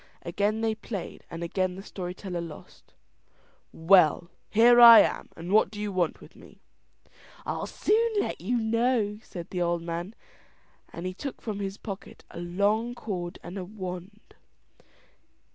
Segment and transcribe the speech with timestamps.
[0.23, 2.95] Again they played, and again the story teller lost.
[3.71, 4.31] "Well!
[4.49, 6.59] here I am, and what do you want with me?"
[7.45, 10.15] "I'll soon let you know," said the old man,
[10.91, 14.33] and he took from his pocket a long cord and a wand.